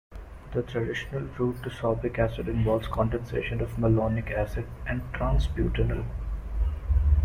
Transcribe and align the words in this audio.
The 0.55 0.63
traditional 0.63 1.27
route 1.37 1.61
to 1.61 1.69
sorbic 1.69 2.17
acid 2.17 2.47
involves 2.49 2.87
condensation 2.87 3.61
of 3.61 3.77
malonic 3.77 4.31
acid 4.31 4.65
and 4.87 5.03
trans-butenal. 5.13 6.05